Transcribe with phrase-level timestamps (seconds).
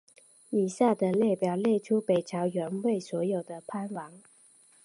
[0.49, 4.19] 以下的列表列出北朝元魏所有的藩王。